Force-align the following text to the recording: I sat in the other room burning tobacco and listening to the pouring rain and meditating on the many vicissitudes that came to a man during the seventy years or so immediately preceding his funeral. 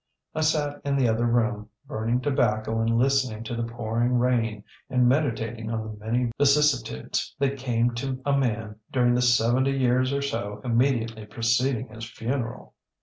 I 0.33 0.41
sat 0.41 0.81
in 0.83 0.95
the 0.97 1.07
other 1.07 1.27
room 1.27 1.69
burning 1.85 2.21
tobacco 2.21 2.79
and 2.79 2.97
listening 2.97 3.43
to 3.43 3.55
the 3.55 3.61
pouring 3.71 4.17
rain 4.17 4.63
and 4.89 5.07
meditating 5.07 5.69
on 5.69 5.83
the 5.85 5.93
many 6.05 6.31
vicissitudes 6.39 7.35
that 7.37 7.57
came 7.59 7.93
to 7.97 8.19
a 8.25 8.35
man 8.35 8.77
during 8.91 9.13
the 9.13 9.21
seventy 9.21 9.73
years 9.73 10.11
or 10.11 10.23
so 10.23 10.59
immediately 10.63 11.27
preceding 11.27 11.89
his 11.89 12.09
funeral. 12.09 12.73